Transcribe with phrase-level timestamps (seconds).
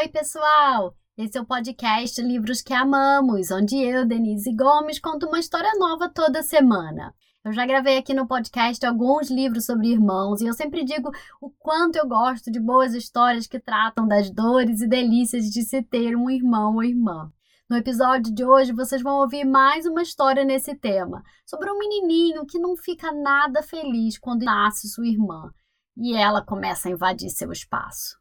[0.00, 0.96] Oi, pessoal!
[1.14, 6.08] Esse é o podcast Livros que Amamos, onde eu, Denise Gomes, conto uma história nova
[6.08, 7.14] toda semana.
[7.44, 11.50] Eu já gravei aqui no podcast alguns livros sobre irmãos e eu sempre digo o
[11.50, 16.16] quanto eu gosto de boas histórias que tratam das dores e delícias de se ter
[16.16, 17.30] um irmão ou irmã.
[17.68, 22.46] No episódio de hoje, vocês vão ouvir mais uma história nesse tema, sobre um menininho
[22.46, 25.50] que não fica nada feliz quando nasce sua irmã
[25.94, 28.19] e ela começa a invadir seu espaço.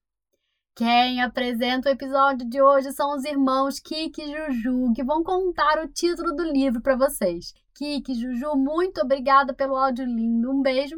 [0.80, 5.78] Quem apresenta o episódio de hoje são os irmãos Kiki e Juju, que vão contar
[5.84, 7.54] o título do livro para vocês.
[7.76, 10.50] Kiki, Juju, muito obrigada pelo áudio lindo.
[10.50, 10.96] Um beijo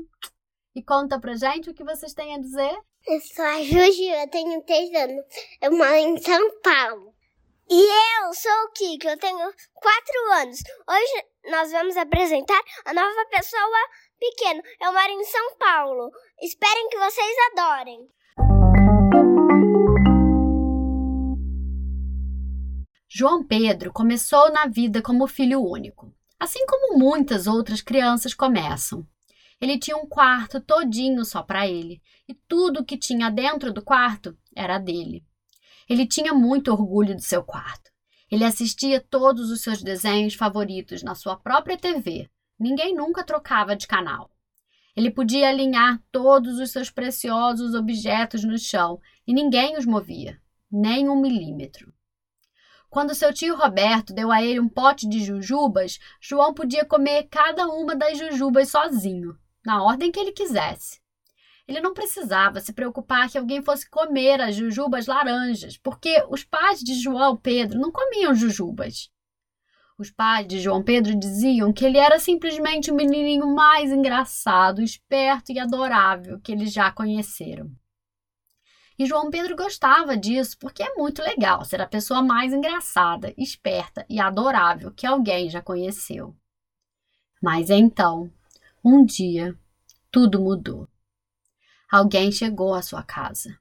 [0.76, 2.78] e conta pra gente o que vocês têm a dizer.
[3.08, 5.26] Eu sou a Juju, eu tenho três anos.
[5.60, 7.16] Eu moro em São Paulo.
[7.68, 10.60] E eu sou o Kiki, eu tenho quatro anos.
[10.88, 14.62] Hoje nós vamos apresentar a nova pessoa pequena.
[14.80, 16.12] Eu moro em São Paulo.
[16.40, 18.08] Esperem que vocês adorem.
[23.22, 29.06] João Pedro começou na vida como filho único, assim como muitas outras crianças começam.
[29.62, 34.36] Ele tinha um quarto todinho só para ele, e tudo que tinha dentro do quarto
[34.56, 35.24] era dele.
[35.88, 37.92] Ele tinha muito orgulho do seu quarto.
[38.32, 42.28] Ele assistia todos os seus desenhos favoritos na sua própria TV.
[42.60, 44.32] Ninguém nunca trocava de canal.
[44.96, 50.42] Ele podia alinhar todos os seus preciosos objetos no chão e ninguém os movia,
[50.72, 51.94] nem um milímetro.
[52.92, 57.66] Quando seu tio Roberto deu a ele um pote de jujubas, João podia comer cada
[57.66, 59.34] uma das jujubas sozinho,
[59.66, 61.00] na ordem que ele quisesse.
[61.66, 66.82] Ele não precisava se preocupar que alguém fosse comer as jujubas laranjas, porque os pais
[66.82, 69.10] de João Pedro não comiam jujubas.
[69.98, 75.54] Os pais de João Pedro diziam que ele era simplesmente o menininho mais engraçado, esperto
[75.54, 77.72] e adorável que eles já conheceram.
[79.02, 84.06] E João Pedro gostava disso porque é muito legal ser a pessoa mais engraçada, esperta
[84.08, 86.36] e adorável que alguém já conheceu.
[87.42, 88.32] Mas então,
[88.86, 89.58] um dia,
[90.12, 90.88] tudo mudou
[91.92, 93.60] alguém chegou à sua casa.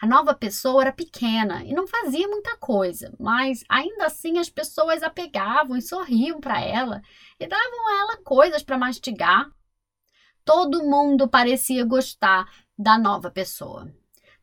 [0.00, 5.02] A nova pessoa era pequena e não fazia muita coisa, mas ainda assim as pessoas
[5.02, 7.00] a pegavam e sorriam para ela
[7.38, 9.48] e davam a ela coisas para mastigar.
[10.44, 13.94] Todo mundo parecia gostar da nova pessoa.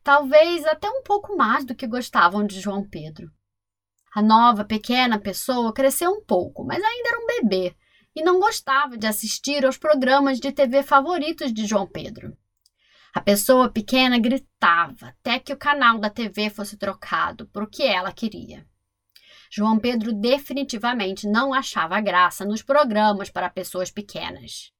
[0.02, 3.30] Talvez até um pouco mais do que gostavam de João Pedro.
[4.14, 7.76] A nova pequena pessoa cresceu um pouco, mas ainda era um bebê
[8.14, 12.36] e não gostava de assistir aos programas de TV favoritos de João Pedro.
[13.14, 17.82] A pessoa pequena gritava até que o canal da TV fosse trocado por o que
[17.82, 18.66] ela queria.
[19.50, 24.72] João Pedro definitivamente não achava graça nos programas para pessoas pequenas.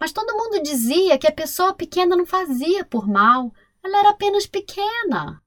[0.00, 3.52] Mas todo mundo dizia que a pessoa pequena não fazia por mal,
[3.84, 5.42] ela era apenas pequena.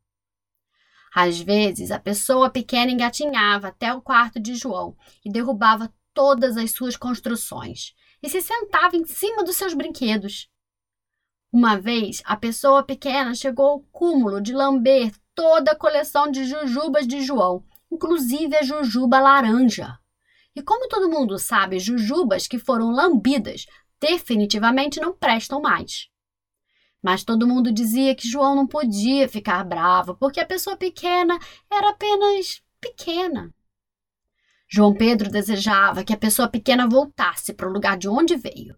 [1.13, 6.71] Às vezes, a pessoa pequena engatinhava até o quarto de João e derrubava todas as
[6.71, 10.49] suas construções e se sentava em cima dos seus brinquedos.
[11.51, 17.07] Uma vez, a pessoa pequena chegou ao cúmulo de lamber toda a coleção de jujubas
[17.07, 19.97] de João, inclusive a jujuba laranja.
[20.55, 23.65] E como todo mundo sabe, jujubas que foram lambidas
[23.99, 26.09] definitivamente não prestam mais.
[27.01, 31.37] Mas todo mundo dizia que João não podia ficar bravo, porque a pessoa pequena
[31.71, 33.53] era apenas pequena.
[34.69, 38.75] João Pedro desejava que a pessoa pequena voltasse para o lugar de onde veio.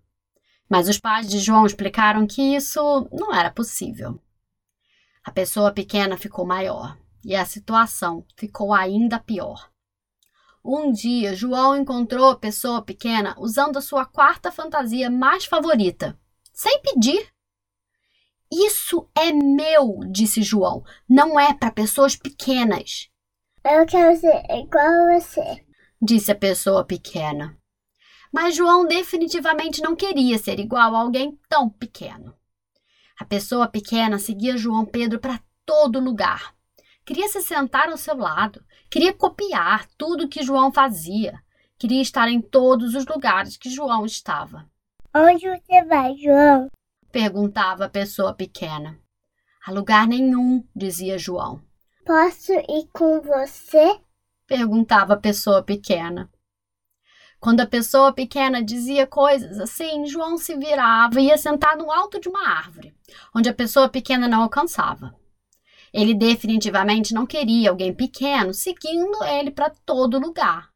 [0.70, 4.22] Mas os pais de João explicaram que isso não era possível.
[5.24, 9.70] A pessoa pequena ficou maior e a situação ficou ainda pior.
[10.64, 16.20] Um dia, João encontrou a pessoa pequena usando a sua quarta fantasia mais favorita,
[16.54, 17.28] sem pedir.
[18.52, 20.84] Isso é meu, disse João.
[21.08, 23.10] Não é para pessoas pequenas.
[23.64, 25.66] Eu quero ser igual a você,
[26.02, 27.58] disse a pessoa pequena.
[28.32, 32.34] Mas João definitivamente não queria ser igual a alguém tão pequeno.
[33.20, 36.56] A pessoa pequena seguia João Pedro para todo lugar.
[37.06, 41.40] Queria se sentar ao seu lado, queria copiar tudo que João fazia,
[41.78, 44.70] queria estar em todos os lugares que João estava.
[45.14, 46.70] Onde você vai, João?
[47.12, 49.00] Perguntava a pessoa pequena.
[49.66, 51.62] A lugar nenhum, dizia João.
[52.06, 54.00] Posso ir com você?
[54.48, 56.28] perguntava a pessoa pequena.
[57.40, 62.20] Quando a pessoa pequena dizia coisas assim, João se virava e ia sentar no alto
[62.20, 62.94] de uma árvore,
[63.34, 65.16] onde a pessoa pequena não alcançava.
[65.94, 70.70] Ele definitivamente não queria alguém pequeno seguindo ele para todo lugar.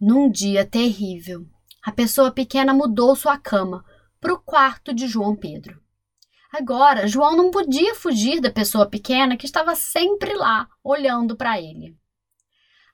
[0.00, 1.46] Num dia terrível,
[1.82, 3.84] a pessoa pequena mudou sua cama
[4.24, 5.78] para o quarto de João Pedro.
[6.50, 11.94] Agora, João não podia fugir da pessoa pequena que estava sempre lá, olhando para ele.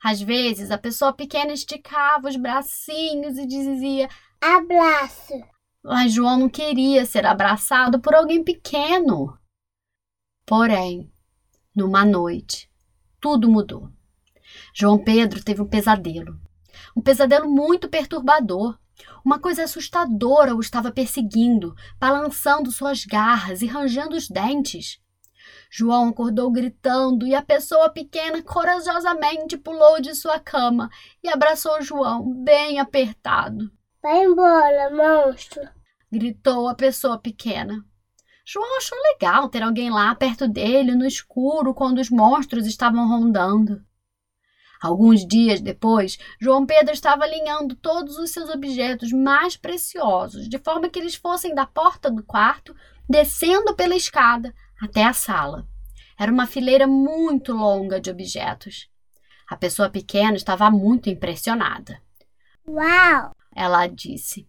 [0.03, 4.09] Às vezes, a pessoa pequena esticava os bracinhos e dizia:
[4.41, 5.35] Abraço.
[5.85, 9.38] Mas João não queria ser abraçado por alguém pequeno.
[10.44, 11.12] Porém,
[11.73, 12.69] numa noite,
[13.21, 13.88] tudo mudou.
[14.75, 16.41] João Pedro teve um pesadelo.
[16.97, 18.80] Um pesadelo muito perturbador.
[19.25, 25.00] Uma coisa assustadora o estava perseguindo, balançando suas garras e rangendo os dentes.
[25.70, 30.91] João acordou gritando e a pessoa pequena corajosamente pulou de sua cama
[31.23, 33.70] e abraçou João bem apertado.
[34.02, 35.62] Vai embora, monstro!
[36.11, 37.85] gritou a pessoa pequena.
[38.44, 43.81] João achou legal ter alguém lá perto dele no escuro quando os monstros estavam rondando.
[44.81, 50.88] Alguns dias depois, João Pedro estava alinhando todos os seus objetos mais preciosos, de forma
[50.88, 52.75] que eles fossem da porta do quarto,
[53.06, 55.69] descendo pela escada até a sala.
[56.19, 58.88] Era uma fileira muito longa de objetos.
[59.47, 62.00] A pessoa pequena estava muito impressionada.
[62.67, 63.35] Uau!
[63.55, 64.49] Ela disse.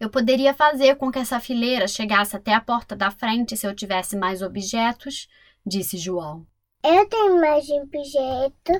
[0.00, 3.74] Eu poderia fazer com que essa fileira chegasse até a porta da frente se eu
[3.74, 5.28] tivesse mais objetos,
[5.66, 6.46] disse João.
[6.84, 8.72] Eu tenho mais objeto,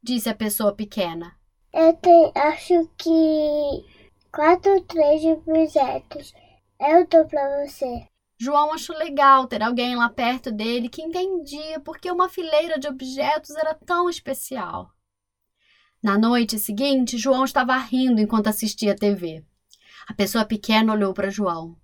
[0.00, 1.36] disse a pessoa pequena.
[1.72, 3.84] Eu tenho, acho que
[4.30, 6.32] quatro, três objetos.
[6.80, 8.06] Eu dou para você.
[8.38, 12.86] João achou legal ter alguém lá perto dele que entendia por que uma fileira de
[12.86, 14.92] objetos era tão especial.
[16.00, 19.44] Na noite seguinte, João estava rindo enquanto assistia a TV.
[20.06, 21.76] A pessoa pequena olhou para João,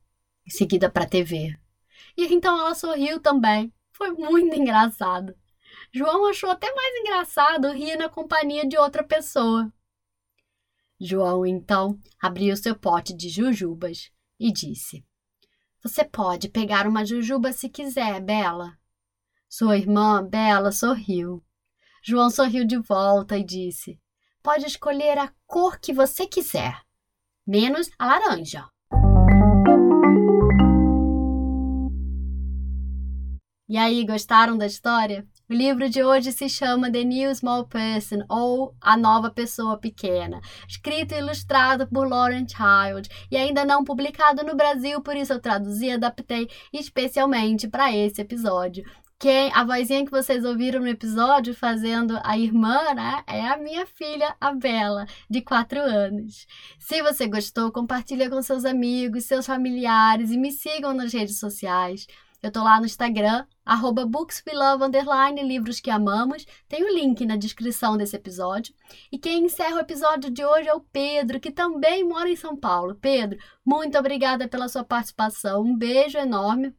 [0.46, 1.58] em seguida para a TV.
[2.16, 3.72] E então ela sorriu também.
[3.90, 5.34] Foi muito engraçado.
[5.92, 9.72] João achou até mais engraçado rir na companhia de outra pessoa.
[11.00, 15.04] João então abriu seu pote de jujubas e disse:
[15.82, 18.76] você pode pegar uma jujuba se quiser, Bela.
[19.48, 21.42] Sua irmã, Bela, sorriu.
[22.04, 23.98] João sorriu de volta e disse:
[24.42, 26.78] Pode escolher a cor que você quiser,
[27.46, 28.68] menos a laranja.
[33.66, 35.26] E aí, gostaram da história?
[35.50, 40.40] O livro de hoje se chama The New Small Person ou A Nova Pessoa Pequena,
[40.68, 45.40] escrito e ilustrado por Lauren Child e ainda não publicado no Brasil, por isso eu
[45.40, 48.84] traduzi e adaptei especialmente para esse episódio.
[49.18, 53.84] Quem, a vozinha que vocês ouviram no episódio fazendo a irmã, né, é a minha
[53.84, 56.46] filha, a Bela, de 4 anos.
[56.78, 62.06] Se você gostou, compartilha com seus amigos, seus familiares e me sigam nas redes sociais.
[62.42, 66.46] Eu tô lá no Instagram, arroba bookswelove, underline, livros que amamos.
[66.66, 68.74] Tem o link na descrição desse episódio.
[69.12, 72.56] E quem encerra o episódio de hoje é o Pedro, que também mora em São
[72.56, 72.94] Paulo.
[72.94, 75.62] Pedro, muito obrigada pela sua participação.
[75.62, 76.74] Um beijo enorme.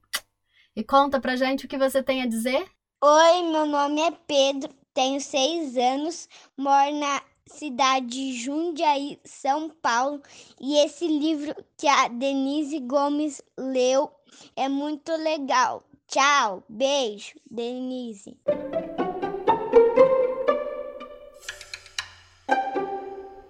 [0.75, 2.65] E conta pra gente o que você tem a dizer.
[3.03, 10.21] Oi, meu nome é Pedro, tenho seis anos, moro na cidade de Jundiaí, São Paulo,
[10.59, 14.11] e esse livro que a Denise Gomes leu
[14.55, 15.83] é muito legal.
[16.07, 18.37] Tchau, beijo, Denise.